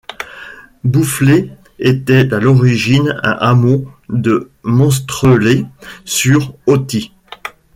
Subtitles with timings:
[0.83, 7.11] Boufflers était à l’origine un hameau de Monstrelet-sur-Authie.